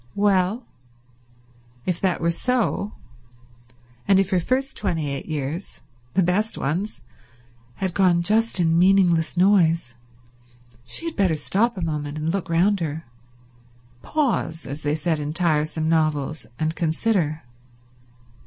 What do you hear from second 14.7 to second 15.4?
they said in